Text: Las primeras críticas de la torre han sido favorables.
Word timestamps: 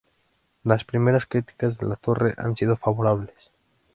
Las 0.63 0.83
primeras 0.83 1.27
críticas 1.27 1.77
de 1.77 1.85
la 1.85 1.95
torre 1.95 2.33
han 2.39 2.55
sido 2.55 2.75
favorables. 2.75 3.35